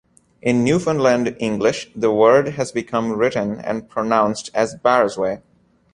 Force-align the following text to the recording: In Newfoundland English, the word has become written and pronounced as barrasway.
In 0.41 0.63
Newfoundland 0.63 1.37
English, 1.39 1.91
the 1.95 2.11
word 2.11 2.47
has 2.57 2.71
become 2.71 3.11
written 3.11 3.59
and 3.59 3.87
pronounced 3.87 4.49
as 4.55 4.75
barrasway. 4.75 5.43